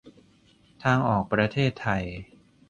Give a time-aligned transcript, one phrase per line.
[0.83, 2.03] ทางออกประเทศไทย